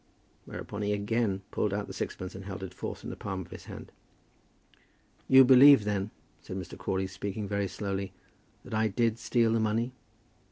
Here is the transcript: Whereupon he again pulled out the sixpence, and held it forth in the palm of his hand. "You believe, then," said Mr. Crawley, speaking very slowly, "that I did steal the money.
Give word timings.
Whereupon 0.45 0.81
he 0.81 0.93
again 0.93 1.43
pulled 1.51 1.75
out 1.75 1.85
the 1.85 1.93
sixpence, 1.93 2.33
and 2.33 2.45
held 2.45 2.63
it 2.63 2.73
forth 2.73 3.03
in 3.03 3.11
the 3.11 3.15
palm 3.15 3.41
of 3.41 3.51
his 3.51 3.65
hand. 3.65 3.91
"You 5.27 5.45
believe, 5.45 5.83
then," 5.83 6.09
said 6.41 6.57
Mr. 6.57 6.75
Crawley, 6.75 7.05
speaking 7.05 7.47
very 7.47 7.67
slowly, 7.67 8.11
"that 8.63 8.73
I 8.73 8.87
did 8.87 9.19
steal 9.19 9.53
the 9.53 9.59
money. 9.59 9.93